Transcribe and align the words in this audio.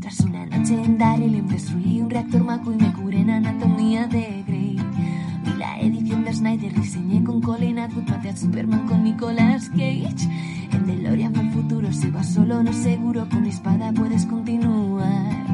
Tras 0.00 0.20
una 0.20 0.44
noche 0.44 0.74
en 0.74 0.98
Daryl 0.98 1.48
destruí 1.48 1.98
un 1.98 2.10
reactor 2.10 2.44
maco 2.44 2.74
y 2.74 2.76
me 2.76 2.92
curé 2.92 3.20
en 3.20 3.30
anatomía 3.30 4.06
de 4.06 4.44
Grey. 4.46 4.76
Vi 5.44 5.52
la 5.56 5.80
edición 5.80 6.24
de 6.24 6.34
Snyder, 6.34 6.74
diseñé 6.74 7.24
con 7.24 7.40
Colin 7.40 7.78
Atwood, 7.78 8.06
maté 8.06 8.28
a 8.28 8.36
Superman 8.36 8.86
con 8.86 9.02
Nicolas 9.02 9.70
Cage. 9.70 10.28
En 10.72 10.86
DeLorean 10.86 11.36
el 11.36 11.50
futuro, 11.52 11.90
si 11.90 12.10
vas 12.10 12.34
solo 12.34 12.62
no 12.62 12.74
seguro, 12.74 13.26
con 13.30 13.40
mi 13.40 13.48
espada 13.48 13.94
puedes 13.94 14.26
continuar. 14.26 15.46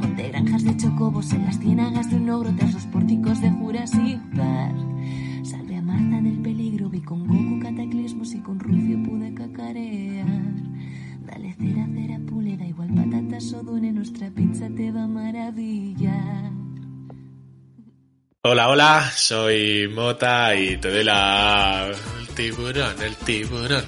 Monté 0.00 0.30
granjas 0.30 0.64
de 0.64 0.74
chocobos 0.78 1.34
en 1.34 1.44
las 1.44 1.58
ciénagas 1.58 2.08
de 2.08 2.16
un 2.16 2.30
ogro 2.30 2.54
tras 2.54 2.72
los 2.72 2.86
pórticos 2.86 3.42
de 3.42 3.50
Jurassic 3.50 4.18
Park. 4.34 4.91
Hola, 18.52 18.68
hola, 18.68 19.12
soy 19.16 19.88
Mota 19.88 20.54
y 20.54 20.76
te 20.76 20.90
doy 20.90 21.04
la... 21.04 21.90
El 22.18 22.28
tiburón, 22.34 23.00
el 23.00 23.16
tiburón. 23.16 23.82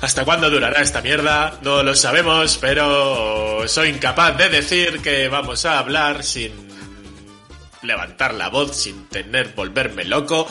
¿Hasta 0.00 0.24
cuándo 0.24 0.48
durará 0.48 0.80
esta 0.80 1.02
mierda? 1.02 1.58
No 1.60 1.82
lo 1.82 1.94
sabemos, 1.94 2.56
pero 2.58 3.68
soy 3.68 3.90
incapaz 3.90 4.38
de 4.38 4.48
decir 4.48 5.02
que 5.02 5.28
vamos 5.28 5.66
a 5.66 5.78
hablar 5.78 6.24
sin 6.24 6.52
levantar 7.82 8.32
la 8.32 8.48
voz, 8.48 8.74
sin 8.74 9.06
tener 9.10 9.52
volverme 9.54 10.06
loco 10.06 10.48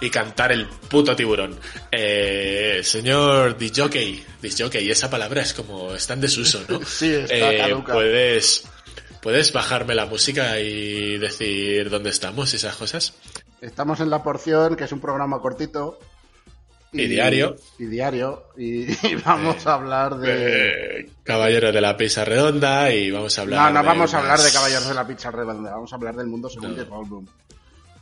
y 0.00 0.08
cantar 0.08 0.52
el 0.52 0.66
puto 0.68 1.14
tiburón. 1.14 1.60
Eh, 1.92 2.80
señor 2.82 3.58
disjockey, 3.58 4.24
disjockey, 4.40 4.90
esa 4.90 5.10
palabra 5.10 5.42
es 5.42 5.52
como 5.52 5.94
está 5.94 6.14
en 6.14 6.22
desuso, 6.22 6.64
¿no? 6.66 6.80
Sí, 6.86 7.12
está 7.12 7.68
Eh. 7.68 7.76
Puedes... 7.86 8.64
¿Puedes 9.22 9.52
bajarme 9.52 9.94
la 9.94 10.06
música 10.06 10.58
y 10.60 11.18
decir 11.18 11.90
dónde 11.90 12.10
estamos 12.10 12.52
y 12.52 12.56
esas 12.56 12.76
cosas? 12.76 13.14
Estamos 13.60 14.00
en 14.00 14.08
La 14.08 14.22
Porción, 14.22 14.76
que 14.76 14.84
es 14.84 14.92
un 14.92 15.00
programa 15.00 15.40
cortito. 15.40 15.98
Y 16.92 17.06
diario. 17.06 17.56
Y 17.78 17.84
diario. 17.84 18.44
Y, 18.56 18.90
y 19.06 19.14
vamos 19.24 19.66
a 19.66 19.74
hablar 19.74 20.16
de... 20.16 21.00
Eh, 21.00 21.10
Caballero 21.22 21.70
de 21.70 21.80
la 21.80 21.96
Pizza 21.96 22.24
Redonda 22.24 22.90
y 22.92 23.10
vamos 23.10 23.38
a 23.38 23.42
hablar 23.42 23.60
no, 23.60 23.70
no 23.70 23.80
de 23.82 23.86
vamos 23.86 24.14
a 24.14 24.18
hablar 24.18 24.40
de 24.40 24.50
Caballeros 24.50 24.88
de 24.88 24.94
la 24.94 25.06
Pizza 25.06 25.30
Redonda. 25.30 25.70
Vamos 25.70 25.92
a 25.92 25.96
hablar 25.96 26.16
del 26.16 26.26
mundo 26.26 26.48
según 26.48 26.76
No. 26.76 26.84
Goldblum. 26.86 27.26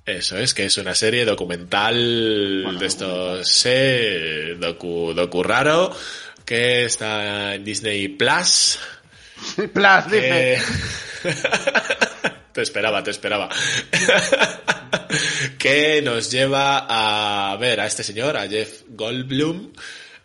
Eso 0.06 0.38
es, 0.38 0.54
que 0.54 0.64
es 0.64 0.78
una 0.78 0.94
serie 0.94 1.26
documental 1.26 2.62
Bueno, 2.64 2.78
de 2.78 2.86
estos 2.86 3.62
eh, 3.66 4.56
docu, 4.58 5.12
docu 5.12 5.42
raro 5.42 5.94
que 6.46 6.86
está 6.86 7.54
en 7.56 7.64
Disney 7.64 8.08
Plus. 8.08 8.78
Plus, 9.56 10.10
dice. 10.10 10.58
te 12.52 12.62
esperaba, 12.62 13.02
te 13.02 13.10
esperaba. 13.10 13.48
que 15.58 16.02
nos 16.02 16.30
lleva 16.30 16.86
a 16.88 17.56
ver 17.56 17.80
a 17.80 17.86
este 17.86 18.02
señor, 18.02 18.36
a 18.36 18.48
Jeff 18.48 18.82
Goldblum, 18.88 19.72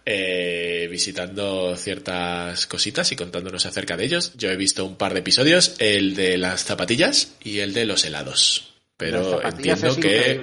eh, 0.06 0.88
visitando 0.90 1.76
ciertas 1.78 2.68
cositas 2.68 3.12
y 3.12 3.16
contándonos 3.16 3.66
acerca 3.66 3.98
de 3.98 4.06
ellos. 4.06 4.34
Yo 4.36 4.50
he 4.52 4.58
visto 4.58 4.86
un 4.86 4.98
par 4.98 5.14
de 5.14 5.22
episodios, 5.22 5.76
el 5.80 6.16
de 6.16 6.38
las 6.38 6.64
zapatillas 6.64 7.36
y 7.42 7.60
el 7.60 7.74
de 7.74 7.86
los 7.86 8.04
helados. 8.06 8.74
Pero 8.98 9.44
entiendo 9.44 9.96
que... 9.96 10.31
¿eh? 10.31 10.42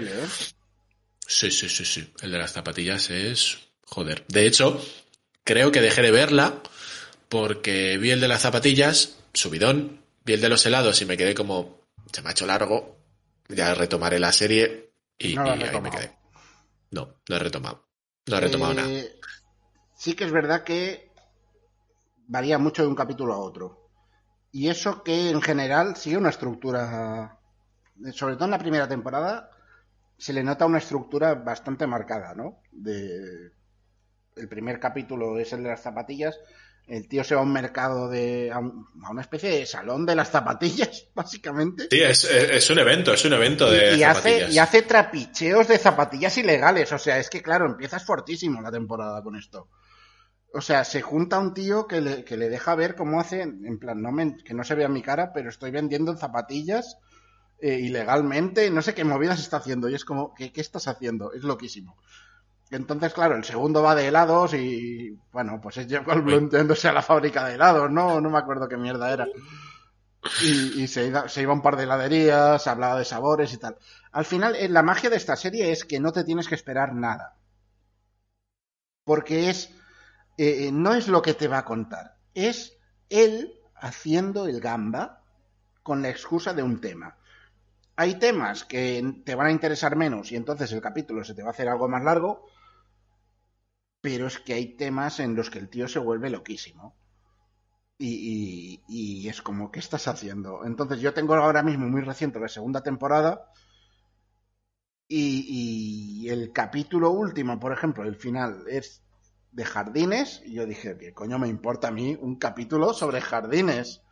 Sí, 1.26 1.50
sí, 1.50 1.68
sí, 1.68 1.84
sí. 1.84 2.12
El 2.22 2.32
de 2.32 2.38
las 2.38 2.52
zapatillas 2.52 3.10
es... 3.10 3.58
Joder. 3.84 4.24
De 4.28 4.46
hecho, 4.46 4.84
creo 5.44 5.72
que 5.72 5.80
dejé 5.80 6.02
de 6.02 6.10
verla 6.10 6.62
porque 7.28 7.98
vi 7.98 8.10
el 8.10 8.20
de 8.20 8.28
las 8.28 8.42
zapatillas, 8.42 9.16
subidón, 9.34 9.99
el 10.32 10.40
de 10.40 10.48
los 10.48 10.64
helados 10.66 11.00
y 11.02 11.06
me 11.06 11.16
quedé 11.16 11.34
como... 11.34 11.80
Se 12.12 12.22
me 12.22 12.28
ha 12.28 12.32
hecho 12.32 12.46
largo. 12.46 12.98
Ya 13.48 13.74
retomaré 13.74 14.18
la 14.18 14.32
serie 14.32 14.94
y, 15.18 15.34
No 15.34 15.46
y 15.56 15.62
ahí 15.62 15.80
me 15.80 15.90
quedé. 15.90 16.16
No, 16.90 17.20
no 17.28 17.36
he 17.36 17.38
retomado. 17.38 17.86
No 18.26 18.36
he 18.36 18.40
retomado 18.40 18.72
Eh, 18.72 18.76
nada. 18.76 18.90
Sí 19.96 20.14
que 20.14 20.24
es 20.24 20.32
verdad 20.32 20.64
que 20.64 21.10
varía 22.26 22.58
mucho 22.58 22.82
de 22.82 22.88
un 22.88 22.94
capítulo 22.94 23.34
a 23.34 23.38
otro. 23.38 23.90
Y 24.52 24.68
eso 24.68 25.02
que 25.02 25.30
en 25.30 25.42
general 25.42 25.96
sigue 25.96 26.16
una 26.16 26.30
estructura, 26.30 27.38
sobre 28.12 28.34
todo 28.34 28.46
en 28.46 28.50
la 28.52 28.58
primera 28.58 28.88
temporada, 28.88 29.50
se 30.16 30.32
le 30.32 30.42
nota 30.42 30.66
una 30.66 30.78
estructura 30.78 31.34
bastante 31.34 31.86
marcada, 31.86 32.34
¿no? 32.34 32.62
De... 32.72 33.52
El 34.36 34.48
primer 34.48 34.80
capítulo 34.80 35.38
es 35.38 35.52
el 35.52 35.62
de 35.62 35.68
las 35.70 35.82
zapatillas. 35.82 36.38
El 36.86 37.06
tío 37.06 37.22
se 37.22 37.34
va 37.36 37.40
a 37.40 37.44
un 37.44 37.52
mercado 37.52 38.08
de. 38.08 38.50
a, 38.52 38.58
un- 38.58 38.86
a 39.04 39.10
una 39.10 39.20
especie 39.22 39.48
de 39.50 39.64
salón 39.66 40.04
de 40.06 40.16
las 40.16 40.30
zapatillas, 40.30 41.06
básicamente. 41.14 41.86
Sí, 41.90 42.00
es, 42.02 42.24
es- 42.24 42.50
es 42.50 42.70
un 42.70 42.78
evento, 42.80 43.12
es 43.14 43.24
un 43.24 43.32
evento 43.34 43.70
de 43.70 43.96
y, 43.96 44.02
hace, 44.02 44.20
zapatillas. 44.30 44.54
y 44.54 44.58
hace 44.58 44.82
trapicheos 44.82 45.68
de 45.68 45.78
zapatillas 45.78 46.36
ilegales. 46.38 46.92
O 46.92 46.98
sea, 46.98 47.18
es 47.18 47.30
que 47.30 47.42
claro, 47.42 47.66
empiezas 47.66 48.04
fortísimo 48.04 48.60
la 48.60 48.72
temporada 48.72 49.22
con 49.22 49.36
esto. 49.36 49.68
O 50.52 50.60
sea, 50.60 50.82
se 50.84 51.00
junta 51.00 51.38
un 51.38 51.54
tío 51.54 51.86
que 51.86 52.00
le, 52.00 52.24
que 52.24 52.36
le 52.36 52.48
deja 52.48 52.74
ver 52.74 52.96
cómo 52.96 53.20
hace, 53.20 53.42
en 53.42 53.78
plan, 53.78 54.02
no 54.02 54.10
me- 54.10 54.36
que 54.42 54.52
no 54.52 54.64
se 54.64 54.74
vea 54.74 54.88
mi 54.88 55.00
cara, 55.00 55.32
pero 55.32 55.48
estoy 55.48 55.70
vendiendo 55.70 56.16
zapatillas 56.16 56.98
eh, 57.60 57.78
ilegalmente, 57.78 58.68
no 58.70 58.82
sé 58.82 58.94
qué 58.94 59.04
movidas 59.04 59.38
está 59.38 59.58
haciendo. 59.58 59.88
Y 59.88 59.94
es 59.94 60.04
como, 60.04 60.34
¿qué, 60.34 60.52
qué 60.52 60.60
estás 60.60 60.88
haciendo? 60.88 61.32
Es 61.34 61.44
loquísimo. 61.44 61.96
Entonces, 62.70 63.12
claro, 63.12 63.36
el 63.36 63.44
segundo 63.44 63.82
va 63.82 63.94
de 63.94 64.08
helados 64.08 64.54
y, 64.54 65.10
bueno, 65.32 65.60
pues 65.60 65.76
es 65.78 65.88
Jeff 65.88 66.06
Goldblum 66.06 66.48
yéndose 66.50 66.88
a 66.88 66.92
la 66.92 67.02
fábrica 67.02 67.44
de 67.46 67.54
helados, 67.54 67.90
¿no? 67.90 68.20
No 68.20 68.30
me 68.30 68.38
acuerdo 68.38 68.68
qué 68.68 68.76
mierda 68.76 69.12
era. 69.12 69.26
Y, 70.38 70.82
y 70.82 70.88
se, 70.88 71.06
iba, 71.06 71.28
se 71.28 71.42
iba 71.42 71.52
a 71.52 71.54
un 71.54 71.62
par 71.62 71.76
de 71.76 71.84
heladerías, 71.84 72.66
hablaba 72.66 72.98
de 72.98 73.04
sabores 73.04 73.52
y 73.52 73.58
tal. 73.58 73.76
Al 74.12 74.24
final, 74.24 74.56
eh, 74.56 74.68
la 74.68 74.82
magia 74.82 75.08
de 75.10 75.16
esta 75.16 75.36
serie 75.36 75.70
es 75.72 75.84
que 75.84 76.00
no 76.00 76.10
te 76.12 76.24
tienes 76.24 76.48
que 76.48 76.56
esperar 76.56 76.94
nada. 76.94 77.36
Porque 79.04 79.50
es. 79.50 79.70
eh, 80.38 80.66
eh, 80.68 80.72
no 80.72 80.94
es 80.94 81.08
lo 81.08 81.22
que 81.22 81.34
te 81.34 81.48
va 81.48 81.58
a 81.60 81.64
contar. 81.64 82.16
Es 82.34 82.78
él 83.10 83.54
haciendo 83.76 84.46
el 84.46 84.60
gamba 84.60 85.22
con 85.82 86.02
la 86.02 86.10
excusa 86.10 86.54
de 86.54 86.62
un 86.64 86.80
tema. 86.80 87.16
Hay 87.96 88.16
temas 88.18 88.64
que 88.64 89.22
te 89.24 89.34
van 89.36 89.48
a 89.48 89.52
interesar 89.52 89.96
menos 89.96 90.32
y 90.32 90.36
entonces 90.36 90.72
el 90.72 90.82
capítulo 90.82 91.24
se 91.24 91.34
te 91.34 91.42
va 91.42 91.48
a 91.50 91.52
hacer 91.52 91.68
algo 91.68 91.88
más 91.88 92.04
largo. 92.04 92.46
Pero 94.00 94.26
es 94.26 94.38
que 94.38 94.54
hay 94.54 94.76
temas 94.76 95.20
en 95.20 95.34
los 95.34 95.50
que 95.50 95.58
el 95.58 95.68
tío 95.68 95.88
se 95.88 95.98
vuelve 95.98 96.30
loquísimo. 96.30 96.96
Y, 97.98 99.28
es 99.28 99.42
como, 99.42 99.70
¿qué 99.70 99.78
estás 99.78 100.08
haciendo? 100.08 100.64
Entonces 100.64 101.00
yo 101.00 101.12
tengo 101.12 101.34
ahora 101.34 101.62
mismo 101.62 101.86
muy 101.86 102.00
reciente 102.00 102.40
la 102.40 102.48
segunda 102.48 102.82
temporada 102.82 103.52
y, 105.06 106.22
y 106.24 106.28
el 106.30 106.52
capítulo 106.52 107.10
último, 107.10 107.60
por 107.60 107.72
ejemplo, 107.72 108.04
el 108.04 108.16
final 108.16 108.64
es 108.68 109.02
de 109.52 109.64
jardines 109.64 110.42
y 110.46 110.54
yo 110.54 110.66
dije, 110.66 110.96
¿qué 110.96 111.12
coño 111.12 111.38
me 111.38 111.48
importa 111.48 111.88
a 111.88 111.90
mí 111.90 112.16
un 112.20 112.36
capítulo 112.36 112.94
sobre 112.94 113.20
jardines? 113.20 114.02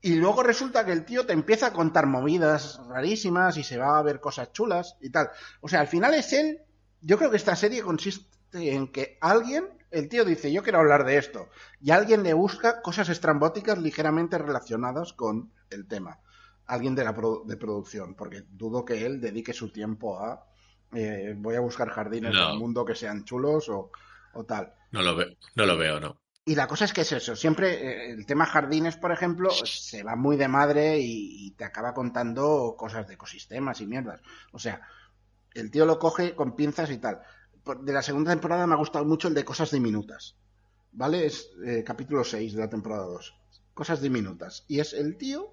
Y 0.00 0.14
luego 0.14 0.42
resulta 0.42 0.84
que 0.84 0.92
el 0.92 1.04
tío 1.04 1.26
te 1.26 1.32
empieza 1.32 1.66
a 1.66 1.72
contar 1.72 2.06
movidas 2.06 2.80
rarísimas 2.88 3.56
y 3.56 3.64
se 3.64 3.76
va 3.76 3.98
a 3.98 4.02
ver 4.02 4.20
cosas 4.20 4.52
chulas 4.52 4.96
y 5.00 5.10
tal. 5.10 5.30
O 5.60 5.68
sea, 5.68 5.80
al 5.80 5.88
final 5.88 6.14
es 6.14 6.32
él. 6.32 6.60
Yo 7.00 7.18
creo 7.18 7.30
que 7.30 7.36
esta 7.36 7.56
serie 7.56 7.82
consiste 7.82 8.26
en 8.52 8.88
que 8.88 9.18
alguien, 9.20 9.68
el 9.90 10.08
tío 10.08 10.24
dice, 10.24 10.52
yo 10.52 10.62
quiero 10.62 10.78
hablar 10.78 11.04
de 11.04 11.18
esto, 11.18 11.48
y 11.80 11.90
alguien 11.90 12.22
le 12.22 12.32
busca 12.34 12.82
cosas 12.82 13.08
estrambóticas 13.08 13.78
ligeramente 13.78 14.38
relacionadas 14.38 15.12
con 15.12 15.52
el 15.70 15.86
tema. 15.86 16.18
Alguien 16.66 16.94
de 16.94 17.04
la 17.04 17.14
produ- 17.14 17.44
de 17.44 17.56
producción, 17.56 18.14
porque 18.14 18.44
dudo 18.50 18.84
que 18.84 19.06
él 19.06 19.20
dedique 19.20 19.52
su 19.52 19.70
tiempo 19.70 20.18
a 20.18 20.46
eh, 20.92 21.34
voy 21.36 21.56
a 21.56 21.60
buscar 21.60 21.90
jardines 21.90 22.32
No. 22.32 22.48
del 22.50 22.58
mundo 22.58 22.84
que 22.84 22.94
sean 22.94 23.24
chulos 23.24 23.68
o, 23.68 23.90
o 24.32 24.44
tal. 24.44 24.72
No 24.92 25.02
lo 25.02 25.14
veo, 25.16 25.28
no 25.54 25.66
lo 25.66 25.76
veo, 25.76 26.00
no. 26.00 26.20
Y 26.44 26.54
la 26.54 26.68
cosa 26.68 26.84
es 26.84 26.92
que 26.92 27.00
es 27.00 27.10
eso, 27.10 27.34
siempre 27.34 27.74
eh, 27.74 28.10
el 28.12 28.24
tema 28.24 28.46
jardines, 28.46 28.96
por 28.96 29.10
ejemplo, 29.10 29.50
se 29.50 30.04
va 30.04 30.14
muy 30.14 30.36
de 30.36 30.46
madre 30.46 30.98
y, 31.00 31.46
y 31.46 31.50
te 31.52 31.64
acaba 31.64 31.92
contando 31.92 32.76
cosas 32.78 33.06
de 33.08 33.14
ecosistemas 33.14 33.80
y 33.80 33.86
mierdas. 33.86 34.20
O 34.52 34.58
sea, 34.60 34.80
el 35.56 35.70
tío 35.70 35.86
lo 35.86 35.98
coge 35.98 36.34
con 36.34 36.54
pinzas 36.54 36.90
y 36.90 36.98
tal. 36.98 37.20
De 37.82 37.92
la 37.92 38.02
segunda 38.02 38.30
temporada 38.30 38.66
me 38.66 38.74
ha 38.74 38.78
gustado 38.78 39.04
mucho 39.04 39.28
el 39.28 39.34
de 39.34 39.44
cosas 39.44 39.70
diminutas. 39.70 40.36
¿Vale? 40.92 41.26
Es 41.26 41.50
eh, 41.64 41.82
capítulo 41.84 42.24
6 42.24 42.54
de 42.54 42.60
la 42.60 42.70
temporada 42.70 43.04
2. 43.04 43.34
Cosas 43.74 44.00
diminutas. 44.00 44.64
Y 44.68 44.80
es 44.80 44.92
el 44.92 45.16
tío 45.16 45.50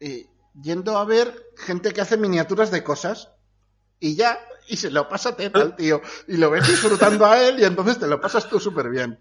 eh, 0.00 0.26
yendo 0.62 0.96
a 0.98 1.04
ver 1.04 1.34
gente 1.56 1.92
que 1.92 2.00
hace 2.00 2.16
miniaturas 2.16 2.70
de 2.70 2.84
cosas 2.84 3.30
y 4.00 4.16
ya, 4.16 4.38
y 4.68 4.76
se 4.76 4.90
lo 4.90 5.08
pasa 5.08 5.36
teta 5.36 5.60
al 5.60 5.76
tío. 5.76 6.00
Y 6.28 6.36
lo 6.36 6.50
ves 6.50 6.66
disfrutando 6.68 7.26
a 7.26 7.42
él 7.42 7.60
y 7.60 7.64
entonces 7.64 7.98
te 7.98 8.06
lo 8.06 8.20
pasas 8.20 8.48
tú 8.48 8.60
súper 8.60 8.90
bien. 8.90 9.18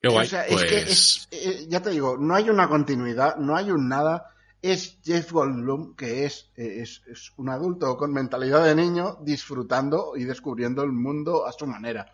Qué 0.00 0.08
guay. 0.08 0.26
O 0.26 0.30
sea, 0.30 0.44
pues... 0.48 0.62
es 0.62 0.70
que 0.70 0.78
es, 0.78 1.28
eh, 1.30 1.66
ya 1.68 1.80
te 1.80 1.90
digo, 1.90 2.16
no 2.18 2.34
hay 2.34 2.50
una 2.50 2.68
continuidad, 2.68 3.36
no 3.36 3.56
hay 3.56 3.70
un 3.70 3.88
nada. 3.88 4.34
Es 4.60 4.98
Jeff 5.04 5.30
Goldblum, 5.32 5.94
que 5.94 6.24
es, 6.24 6.50
eh, 6.56 6.80
es, 6.82 7.02
es 7.06 7.32
un 7.36 7.48
adulto 7.48 7.96
con 7.96 8.12
mentalidad 8.12 8.64
de 8.64 8.74
niño, 8.74 9.18
disfrutando 9.22 10.12
y 10.16 10.24
descubriendo 10.24 10.82
el 10.82 10.92
mundo 10.92 11.46
a 11.46 11.52
su 11.52 11.66
manera. 11.66 12.12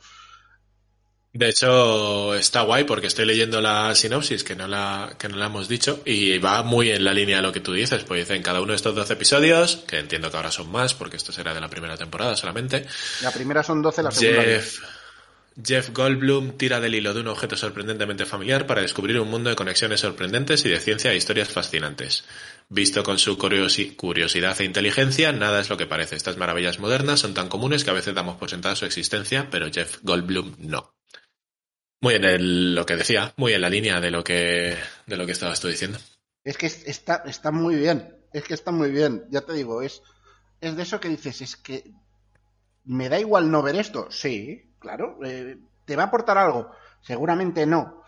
De 1.35 1.49
hecho, 1.49 2.33
está 2.37 2.63
guay 2.63 2.85
porque 2.85 3.09
estoy 3.09 3.25
leyendo 3.27 3.61
la 3.61 3.93
sinopsis 3.97 4.45
que 4.45 4.55
no 4.55 4.69
la, 4.69 5.17
que 5.19 5.29
no 5.29 5.37
la 5.37 5.47
hemos 5.47 5.67
dicho 5.67 6.01
y 6.05 6.39
va 6.39 6.63
muy 6.63 6.93
en 6.93 7.03
la 7.03 7.13
línea 7.13 7.39
de 7.39 7.43
lo 7.43 7.53
que 7.53 7.59
tú 7.59 7.73
dices. 7.73 8.05
Pues 8.05 8.21
dicen 8.21 8.41
cada 8.41 8.61
uno 8.61 8.71
de 8.71 8.77
estos 8.77 8.95
12 8.95 9.15
episodios, 9.15 9.83
que 9.89 9.99
entiendo 9.99 10.31
que 10.31 10.37
ahora 10.37 10.53
son 10.53 10.71
más 10.71 10.95
porque 10.95 11.17
esto 11.17 11.33
será 11.33 11.53
de 11.53 11.61
la 11.61 11.69
primera 11.69 11.97
temporada 11.97 12.37
solamente. 12.37 12.87
La 13.21 13.33
primera 13.33 13.65
son 13.65 13.83
12, 13.83 14.03
la 14.05 14.11
segunda 14.13 14.43
Jeff, 14.45 14.79
Jeff 15.63 15.91
Goldblum 15.91 16.57
tira 16.57 16.81
del 16.81 16.95
hilo 16.97 17.15
de 17.15 17.21
un 17.21 17.29
objeto 17.29 17.57
sorprendentemente 17.57 18.27
familiar 18.27 18.67
para 18.67 18.83
descubrir 18.83 19.21
un 19.21 19.31
mundo 19.31 19.51
de 19.51 19.57
conexiones 19.57 20.01
sorprendentes 20.01 20.65
y 20.65 20.69
de 20.69 20.81
ciencia 20.81 21.13
e 21.13 21.17
historias 21.17 21.49
fascinantes. 21.49 22.25
Visto 22.69 23.05
con 23.05 23.19
su 23.19 23.39
curiosi- 23.39 23.95
curiosidad 23.95 24.61
e 24.61 24.65
inteligencia, 24.65 25.33
nada 25.33 25.61
es 25.61 25.71
lo 25.71 25.77
que 25.77 25.87
parece. 25.87 26.17
Estas 26.17 26.37
maravillas 26.37 26.81
modernas 26.81 27.21
son 27.21 27.35
tan 27.35 27.49
comunes 27.49 27.85
que 27.85 27.91
a 27.91 27.95
veces 27.95 28.15
damos 28.15 28.37
por 28.37 28.51
sentada 28.51 28.75
su 28.75 28.85
existencia, 28.85 29.49
pero 29.51 29.71
Jeff 29.71 29.99
Goldblum 30.03 30.57
no. 30.59 30.93
Muy 32.01 32.15
en 32.15 32.75
lo 32.75 32.85
que 32.85 32.97
decía, 32.97 33.33
muy 33.37 33.53
en 33.53 33.61
la 33.61 33.71
línea 33.71 34.01
de 34.01 34.11
lo 34.11 34.25
que, 34.25 34.77
de 35.07 35.17
lo 35.17 35.25
que 35.25 35.33
estabas 35.33 35.61
tú 35.61 35.69
diciendo. 35.69 35.99
Es 36.43 36.57
que 36.59 36.67
es- 36.67 36.85
está, 36.87 37.23
está 37.27 37.53
muy 37.53 37.77
bien. 37.77 38.17
Es 38.33 38.43
que 38.45 38.55
está 38.55 38.73
muy 38.73 38.91
bien. 38.91 39.25
Ya 39.31 39.43
te 39.43 39.53
digo, 39.53 39.83
es, 39.83 40.03
es 40.61 40.77
de 40.77 40.83
eso 40.83 40.99
que 40.99 41.09
dices, 41.09 41.41
es 41.43 41.57
que 41.57 41.85
me 42.85 43.09
da 43.09 43.21
igual 43.21 43.51
no 43.51 43.63
ver 43.63 43.77
esto. 43.77 44.11
Sí, 44.11 44.74
claro. 44.85 45.19
eh, 45.25 45.59
¿Te 45.87 45.97
va 45.97 46.05
a 46.05 46.07
aportar 46.07 46.39
algo? 46.39 46.71
Seguramente 47.01 47.67
no. 47.67 48.03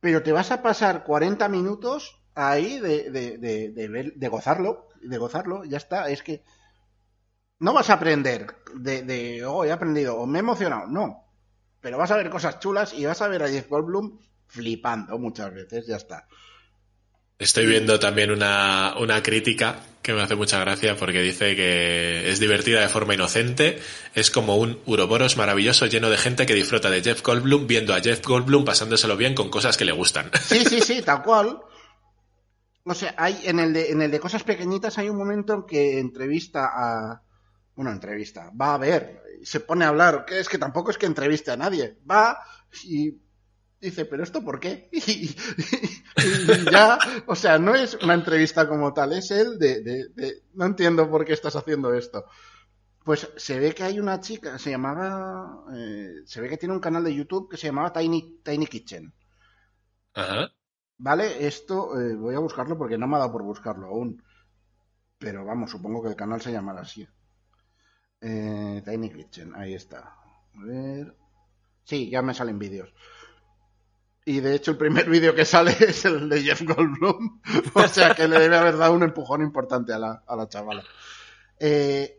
Pero 0.00 0.22
te 0.22 0.32
vas 0.32 0.50
a 0.50 0.62
pasar 0.62 1.04
40 1.04 1.48
minutos 1.48 2.22
ahí 2.34 2.78
de, 2.80 3.10
de, 3.10 3.38
de, 3.38 4.12
de, 4.14 4.28
gozarlo. 4.28 4.88
De 5.02 5.18
gozarlo, 5.18 5.64
ya 5.64 5.78
está. 5.78 6.08
Es 6.10 6.22
que 6.22 6.42
no 7.58 7.72
vas 7.72 7.90
a 7.90 7.94
aprender 7.94 8.56
de, 8.74 9.02
de, 9.02 9.44
oh, 9.44 9.64
he 9.64 9.72
aprendido, 9.72 10.16
o 10.16 10.26
me 10.26 10.38
he 10.38 10.40
emocionado. 10.40 10.86
No. 10.86 11.24
Pero 11.80 11.98
vas 11.98 12.10
a 12.10 12.16
ver 12.16 12.30
cosas 12.30 12.58
chulas 12.60 12.94
y 12.94 13.06
vas 13.06 13.22
a 13.22 13.28
ver 13.28 13.42
a 13.42 13.48
Jeff 13.48 13.68
Goldblum 13.68 14.18
flipando 14.46 15.18
muchas 15.18 15.52
veces, 15.54 15.86
ya 15.86 15.96
está. 15.96 16.26
Estoy 17.38 17.66
viendo 17.66 17.98
también 17.98 18.30
una, 18.30 18.94
una 18.98 19.22
crítica 19.22 19.80
que 20.00 20.14
me 20.14 20.22
hace 20.22 20.36
mucha 20.36 20.60
gracia 20.60 20.96
porque 20.96 21.20
dice 21.20 21.56
que 21.56 22.30
es 22.30 22.38
divertida 22.38 22.80
de 22.80 22.88
forma 22.88 23.14
inocente, 23.14 23.78
es 24.14 24.30
como 24.30 24.56
un 24.56 24.78
Uroboros 24.86 25.36
maravilloso 25.36 25.86
lleno 25.86 26.08
de 26.08 26.16
gente 26.16 26.46
que 26.46 26.54
disfruta 26.54 26.88
de 26.88 27.02
Jeff 27.02 27.22
Goldblum 27.22 27.66
viendo 27.66 27.92
a 27.92 28.00
Jeff 28.00 28.24
Goldblum 28.24 28.64
pasándoselo 28.64 29.16
bien 29.16 29.34
con 29.34 29.50
cosas 29.50 29.76
que 29.76 29.84
le 29.84 29.92
gustan. 29.92 30.30
Sí, 30.46 30.64
sí, 30.64 30.80
sí, 30.80 31.02
tal 31.02 31.22
cual. 31.22 31.60
O 32.84 32.94
sea, 32.94 33.14
hay 33.18 33.40
en 33.44 33.58
el 33.58 33.72
de, 33.72 33.90
en 33.90 34.00
el 34.00 34.12
de 34.12 34.20
cosas 34.20 34.44
pequeñitas 34.44 34.96
hay 34.96 35.08
un 35.08 35.16
momento 35.16 35.54
en 35.54 35.62
que 35.64 35.98
entrevista 35.98 36.70
a. 36.72 37.22
Bueno, 37.74 37.90
entrevista. 37.90 38.52
Va 38.58 38.74
a 38.74 38.78
ver, 38.78 39.22
se 39.42 39.58
pone 39.58 39.84
a 39.84 39.88
hablar. 39.88 40.24
Que 40.24 40.38
es 40.38 40.48
que 40.48 40.56
tampoco 40.56 40.92
es 40.92 40.98
que 40.98 41.06
entreviste 41.06 41.50
a 41.50 41.56
nadie. 41.56 41.98
Va 42.08 42.38
y 42.84 43.12
dice, 43.80 44.04
¿pero 44.06 44.22
esto 44.22 44.42
por 44.44 44.60
qué? 44.60 44.88
Y, 44.92 45.00
y- 46.22 46.52
y 46.52 46.70
ya, 46.70 46.98
o 47.26 47.34
sea, 47.36 47.58
no 47.58 47.74
es 47.74 47.94
una 48.02 48.14
entrevista 48.14 48.68
como 48.68 48.92
tal, 48.94 49.12
es 49.12 49.30
él 49.30 49.58
de, 49.58 49.82
de- 49.82 50.08
de, 50.14 50.42
no 50.54 50.64
entiendo 50.66 51.08
por 51.10 51.24
qué 51.24 51.32
estás 51.34 51.56
haciendo 51.56 51.92
esto. 51.94 52.24
Pues 53.04 53.28
se 53.36 53.60
ve 53.60 53.74
que 53.74 53.84
hay 53.84 54.00
una 54.00 54.20
chica, 54.20 54.58
se 54.58 54.70
llamaba, 54.70 55.64
eh, 55.76 56.22
se 56.26 56.40
ve 56.42 56.48
que 56.50 56.58
tiene 56.58 56.74
un 56.74 56.80
canal 56.80 57.04
de 57.04 57.14
YouTube 57.14 57.50
que 57.50 57.56
se 57.58 57.68
llamaba 57.68 57.92
Tiny, 57.92 58.40
Tiny 58.44 58.66
Kitchen. 58.66 59.14
Ajá. 60.14 60.50
Vale, 60.98 61.46
esto 61.46 61.98
eh, 62.00 62.14
voy 62.16 62.34
a 62.34 62.38
buscarlo 62.40 62.76
porque 62.76 62.98
no 62.98 63.06
me 63.08 63.16
ha 63.16 63.20
dado 63.20 63.32
por 63.32 63.42
buscarlo 63.42 63.86
aún. 63.86 64.22
Pero 65.18 65.44
vamos, 65.44 65.70
supongo 65.72 66.02
que 66.02 66.10
el 66.10 66.16
canal 66.16 66.40
se 66.42 66.52
llamará 66.52 66.82
así. 66.82 67.06
Eh, 68.20 68.82
Tiny 68.84 69.10
Kitchen, 69.10 69.54
ahí 69.54 69.74
está. 69.74 69.98
A 70.00 70.64
ver. 70.64 71.14
Sí, 71.84 72.10
ya 72.10 72.22
me 72.22 72.34
salen 72.34 72.58
vídeos. 72.58 72.94
Y 74.28 74.40
de 74.40 74.56
hecho 74.56 74.72
el 74.72 74.76
primer 74.76 75.08
vídeo 75.08 75.34
que 75.34 75.44
sale 75.44 75.70
es 75.80 76.04
el 76.04 76.28
de 76.28 76.42
Jeff 76.42 76.62
Goldblum. 76.62 77.40
o 77.74 77.88
sea 77.88 78.12
que 78.14 78.26
le 78.28 78.38
debe 78.40 78.56
haber 78.58 78.76
dado 78.76 78.92
un 78.92 79.04
empujón 79.04 79.40
importante 79.40 79.92
a 79.92 79.98
la, 79.98 80.24
a 80.26 80.36
la 80.36 80.48
chavala. 80.48 80.82
Eh, 81.60 82.18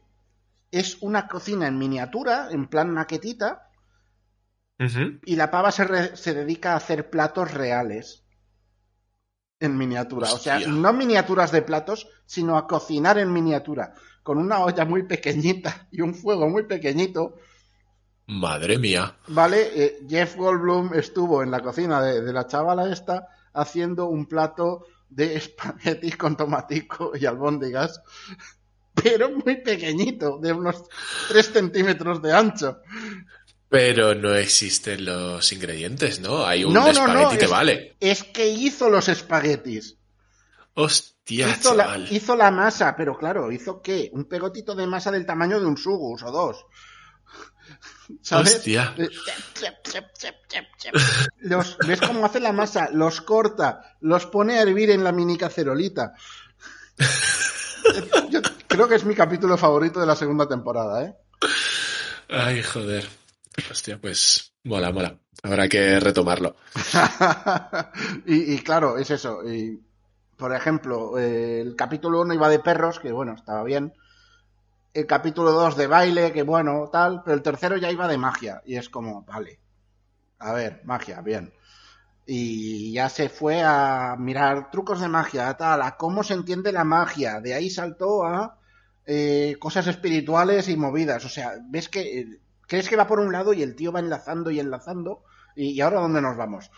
es 0.72 0.98
una 1.02 1.28
cocina 1.28 1.68
en 1.68 1.78
miniatura, 1.78 2.48
en 2.50 2.68
plan 2.68 2.92
maquetita, 2.92 3.70
y 5.26 5.36
la 5.36 5.50
pava 5.52 5.72
se, 5.72 5.84
re- 5.84 6.16
se 6.16 6.34
dedica 6.34 6.74
a 6.74 6.78
hacer 6.78 7.10
platos 7.10 7.52
reales 7.54 8.24
en 9.60 9.78
miniatura. 9.78 10.32
O 10.32 10.38
sea, 10.38 10.60
no 10.68 10.94
miniaturas 10.94 11.52
de 11.52 11.62
platos, 11.64 12.08
sino 12.26 12.58
a 12.58 12.68
cocinar 12.68 13.18
en 13.18 13.34
miniatura. 13.34 13.96
Con 14.24 14.38
una 14.38 14.60
olla 14.60 14.86
muy 14.86 15.04
pequeñita 15.04 15.88
y 15.92 16.02
un 16.02 16.14
fuego 16.14 16.48
muy 16.48 16.64
pequeñito. 16.64 17.36
Madre 18.28 18.78
mía. 18.78 19.16
¿Vale? 19.28 19.72
Eh, 19.74 20.00
Jeff 20.08 20.36
Goldblum 20.36 20.94
estuvo 20.94 21.42
en 21.44 21.50
la 21.52 21.62
cocina 21.62 22.02
de, 22.02 22.22
de 22.22 22.34
la 22.34 22.46
chavala 22.46 22.92
esta 22.92 23.28
haciendo 23.54 24.08
un 24.08 24.26
plato 24.28 24.86
de 25.10 25.36
espaguetis 25.38 26.18
con 26.18 26.36
tomatico 26.36 27.14
y 27.16 27.26
albóndigas. 27.26 28.02
Pero 28.94 29.30
muy 29.30 29.58
pequeñito, 29.62 30.40
de 30.40 30.52
unos 30.54 30.84
3 31.30 31.46
centímetros 31.54 32.20
de 32.22 32.34
ancho. 32.34 32.80
Pero 33.70 34.16
no 34.16 34.34
existen 34.34 35.06
los 35.06 35.52
ingredientes, 35.54 36.20
¿no? 36.20 36.46
Hay 36.46 36.64
un 36.66 36.74
No, 36.74 36.82
no, 36.86 36.90
espagueti 36.92 37.24
no, 37.34 37.40
que 37.40 37.46
es- 37.46 37.52
vale. 37.52 37.96
Es 38.00 38.24
que 38.24 38.48
hizo 38.50 38.90
los 38.90 39.08
espaguetis. 39.08 39.98
Hostia, 40.74 41.50
hizo, 41.50 41.76
la, 41.76 41.84
chaval. 41.86 42.08
hizo 42.12 42.36
la 42.36 42.52
masa, 42.52 42.96
pero 42.96 43.18
claro, 43.18 43.52
¿hizo 43.52 43.82
qué? 43.82 44.10
Un 44.14 44.26
pegotito 44.26 44.74
de 44.76 44.88
masa 44.88 45.12
del 45.12 45.26
tamaño 45.26 45.60
de 45.60 45.66
un 45.66 45.78
sugus 45.78 46.24
o 46.24 46.32
dos. 46.32 46.66
¿Sabes? 48.22 48.56
Hostia. 48.56 48.96
Los, 51.40 51.78
¿Ves 51.80 52.02
cómo 52.02 52.26
hace 52.26 52.40
la 52.40 52.54
masa? 52.54 52.90
Los 52.92 53.22
corta, 53.22 53.98
los 54.02 54.26
pone 54.26 54.58
a 54.58 54.62
hervir 54.62 54.92
en 54.92 55.04
la 55.04 55.12
mini 55.12 55.38
cacerolita. 55.38 56.14
Yo 58.30 58.42
creo 58.68 58.88
que 58.88 58.96
es 58.96 59.06
mi 59.06 59.16
capítulo 59.16 59.58
favorito 59.58 60.00
de 60.00 60.06
la 60.06 60.16
segunda 60.16 60.48
temporada, 60.48 61.04
¿eh? 61.04 61.16
Ay, 62.30 62.62
joder. 62.62 63.08
Hostia, 63.72 64.00
pues 64.00 64.54
mola, 64.64 64.92
mola. 64.92 65.18
Habrá 65.44 65.68
que 65.68 66.00
retomarlo. 66.00 66.56
y, 68.26 68.54
y 68.54 68.60
claro, 68.60 68.98
es 68.98 69.12
eso. 69.12 69.42
Y, 69.50 69.82
por 70.36 70.54
ejemplo, 70.54 71.18
eh, 71.18 71.62
el 71.62 71.76
capítulo 71.76 72.22
1 72.22 72.34
iba 72.34 72.50
de 72.50 72.60
perros, 72.60 73.00
que 73.00 73.12
bueno, 73.12 73.34
estaba 73.34 73.64
bien. 73.64 73.94
El 75.00 75.06
capítulo 75.06 75.52
2 75.52 75.78
de 75.78 75.86
baile, 75.88 76.34
que 76.34 76.42
bueno, 76.42 76.90
tal. 76.92 77.22
Pero 77.24 77.36
el 77.38 77.44
tercero 77.44 77.78
ya 77.78 77.92
iba 77.92 78.08
de 78.08 78.18
magia. 78.18 78.62
Y 78.66 78.76
es 78.78 78.90
como, 78.90 79.24
vale. 79.24 79.60
A 80.40 80.54
ver, 80.54 80.82
magia, 80.86 81.22
bien. 81.22 81.54
Y 82.26 82.94
ya 82.94 83.10
se 83.10 83.30
fue 83.30 83.64
a 83.64 84.16
mirar 84.20 84.72
trucos 84.72 85.02
de 85.02 85.10
magia, 85.10 85.56
tal, 85.58 85.82
a 85.84 85.98
cómo 85.98 86.24
se 86.24 86.36
entiende 86.36 86.72
la 86.72 86.84
magia. 86.84 87.42
De 87.42 87.54
ahí 87.54 87.70
saltó 87.70 88.26
a 88.26 88.60
eh, 89.06 89.56
cosas 89.60 89.88
espirituales 89.88 90.70
y 90.70 90.78
movidas. 90.78 91.26
O 91.26 91.30
sea, 91.30 91.54
ves 91.70 91.90
que 91.90 92.20
eh, 92.22 92.42
crees 92.68 92.90
que 92.90 92.98
va 92.98 93.08
por 93.08 93.20
un 93.20 93.32
lado 93.34 93.54
y 93.54 93.64
el 93.64 93.76
tío 93.76 93.92
va 93.92 94.00
enlazando 94.02 94.52
y 94.52 94.60
enlazando. 94.60 95.24
¿Y, 95.56 95.82
ahora 95.82 96.02
dónde 96.02 96.22
nos 96.22 96.38
vamos? 96.38 96.72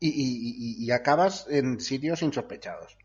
Y, 0.00 0.08
y- 0.08 0.84
y- 0.84 0.90
acabas 0.92 1.46
en 1.48 1.80
sitios 1.80 2.22
insospechados. 2.22 2.98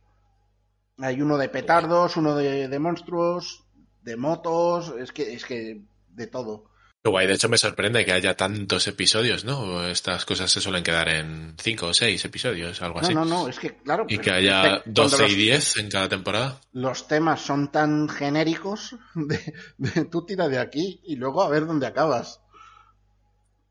Hay 1.00 1.22
uno 1.22 1.38
de 1.38 1.50
petardos, 1.50 2.17
uno 2.17 2.36
de 2.36 2.79
monstruos, 2.79 3.66
de 4.07 4.15
motos, 4.15 4.93
es 4.97 5.11
que, 5.11 5.33
es 5.33 5.43
que 5.45 5.81
de 6.09 6.27
todo. 6.27 6.63
Guay, 7.03 7.27
de 7.27 7.33
hecho 7.35 7.47
me 7.47 7.57
sorprende 7.57 8.03
que 8.05 8.11
haya 8.11 8.35
tantos 8.35 8.85
episodios, 8.87 9.45
¿no? 9.45 9.85
Estas 9.87 10.25
cosas 10.25 10.51
se 10.51 10.59
suelen 10.59 10.83
quedar 10.83 11.07
en 11.09 11.55
cinco 11.57 11.87
o 11.87 11.93
seis 11.93 12.23
episodios, 12.25 12.81
algo 12.81 12.99
No, 13.01 13.05
así. 13.05 13.13
no, 13.15 13.23
no, 13.25 13.47
es 13.47 13.59
que 13.59 13.77
claro. 13.77 14.05
Y 14.09 14.17
que 14.17 14.31
haya 14.31 14.61
te- 14.61 14.69
cuando 14.83 15.03
12 15.03 15.21
los- 15.23 15.31
y 15.31 15.35
10 15.35 15.77
en 15.77 15.89
cada 15.89 16.09
temporada. 16.09 16.59
los 16.73 17.07
temas 17.07 17.41
son 17.41 17.71
tan 17.71 18.09
genéricos, 18.09 18.95
de, 19.15 19.53
de- 19.77 20.05
tú 20.05 20.25
tira 20.25 20.47
de 20.49 20.59
aquí 20.59 21.01
y 21.05 21.15
luego 21.15 21.43
a 21.43 21.49
ver 21.49 21.65
dónde 21.65 21.87
acabas. 21.87 22.41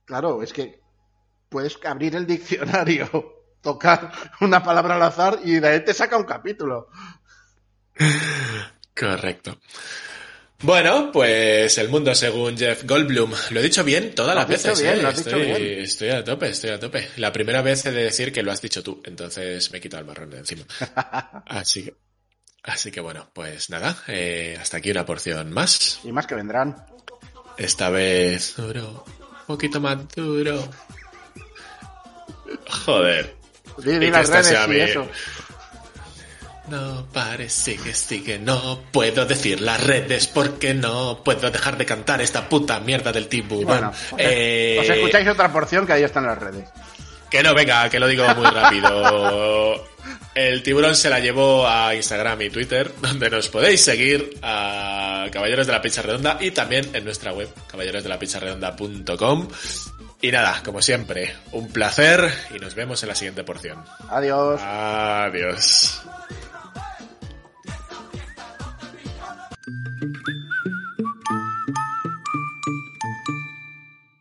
Claro, 0.06 0.42
es 0.42 0.52
que 0.54 0.80
puedes 1.50 1.78
abrir 1.84 2.14
el 2.16 2.26
diccionario, 2.26 3.08
tocar 3.60 4.12
una 4.40 4.62
palabra 4.62 4.94
al 4.96 5.02
azar 5.02 5.40
y 5.44 5.58
de 5.60 5.68
ahí 5.68 5.84
te 5.84 5.92
saca 5.92 6.16
un 6.16 6.24
capítulo. 6.24 6.88
Correcto. 8.98 9.58
Bueno, 10.62 11.10
pues 11.12 11.76
el 11.78 11.90
mundo 11.90 12.14
según 12.14 12.56
Jeff 12.56 12.84
Goldblum. 12.84 13.32
Lo 13.50 13.60
he 13.60 13.62
dicho 13.62 13.84
bien 13.84 14.14
todas 14.14 14.34
las 14.34 14.48
veces. 14.48 14.80
bien, 14.80 15.04
¿eh? 15.04 15.10
estoy, 15.10 15.44
bien. 15.44 15.62
estoy 15.82 16.08
a 16.08 16.24
tope, 16.24 16.48
estoy 16.48 16.70
a 16.70 16.80
tope. 16.80 17.08
La 17.16 17.30
primera 17.30 17.60
vez 17.60 17.84
he 17.84 17.92
de 17.92 18.04
decir 18.04 18.32
que 18.32 18.42
lo 18.42 18.52
has 18.52 18.62
dicho 18.62 18.82
tú, 18.82 19.02
entonces 19.04 19.70
me 19.70 19.78
he 19.78 19.80
quitado 19.80 20.00
el 20.00 20.06
marrón 20.06 20.30
de 20.30 20.38
encima. 20.38 20.64
Así 21.46 21.84
que, 21.84 21.94
así 22.62 22.90
que 22.90 23.00
bueno, 23.00 23.30
pues 23.32 23.70
nada, 23.70 24.02
eh, 24.08 24.56
hasta 24.60 24.78
aquí 24.78 24.90
una 24.90 25.04
porción 25.04 25.52
más. 25.52 26.00
Y 26.02 26.10
más 26.10 26.26
que 26.26 26.34
vendrán. 26.34 26.74
Esta 27.58 27.90
vez 27.90 28.56
duro, 28.56 29.04
un 29.20 29.46
poquito 29.46 29.80
más 29.80 30.08
duro. 30.14 30.68
Joder. 32.84 33.36
Di 33.78 33.98
que 33.98 34.10
las 34.10 34.28
redes 34.28 34.68
y 34.68 34.80
eso. 34.80 35.08
No 36.68 37.06
parece 37.12 37.76
que 37.76 37.94
sigue, 37.94 38.38
no 38.38 38.80
puedo 38.92 39.24
decir 39.26 39.60
las 39.60 39.82
redes 39.82 40.26
porque 40.26 40.74
no 40.74 41.22
puedo 41.24 41.50
dejar 41.50 41.76
de 41.78 41.86
cantar 41.86 42.20
esta 42.20 42.48
puta 42.48 42.80
mierda 42.80 43.12
del 43.12 43.28
tiburón. 43.28 43.64
Bueno, 43.66 43.90
os, 43.90 44.14
Eh, 44.18 44.78
os 44.80 44.88
escucháis 44.88 45.28
otra 45.28 45.52
porción 45.52 45.86
que 45.86 45.92
ahí 45.92 46.02
están 46.02 46.26
las 46.26 46.38
redes. 46.38 46.68
Que 47.30 47.42
no, 47.42 47.54
venga, 47.54 47.88
que 47.88 47.98
lo 48.00 48.06
digo 48.08 48.24
muy 48.34 48.46
rápido. 48.46 49.84
El 50.34 50.62
tiburón 50.62 50.94
se 50.94 51.08
la 51.08 51.18
llevó 51.18 51.66
a 51.66 51.94
Instagram 51.94 52.42
y 52.42 52.50
Twitter, 52.50 52.92
donde 53.00 53.30
nos 53.30 53.48
podéis 53.48 53.82
seguir 53.82 54.38
a 54.42 55.26
Caballeros 55.32 55.66
de 55.66 55.72
la 55.72 55.80
Pizza 55.80 56.02
Redonda 56.02 56.36
y 56.40 56.50
también 56.50 56.90
en 56.94 57.04
nuestra 57.04 57.32
web, 57.32 57.48
caballerosdelapizzarredonda.com. 57.68 59.48
Y 60.20 60.30
nada, 60.30 60.62
como 60.64 60.80
siempre, 60.82 61.34
un 61.52 61.68
placer 61.68 62.30
y 62.54 62.58
nos 62.58 62.74
vemos 62.74 63.02
en 63.02 63.08
la 63.10 63.14
siguiente 63.14 63.44
porción. 63.44 63.84
Adiós. 64.08 64.60
Adiós. 64.62 66.02
thank 70.00 70.16
you 70.28 70.35